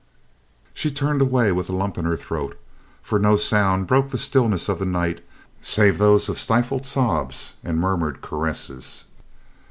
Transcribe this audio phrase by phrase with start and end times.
[0.73, 2.57] She turned away with a lump in her throat,
[3.03, 5.23] for no sounds broke the stillness of the night
[5.61, 9.03] save those of stifled sobs and murmured caresses.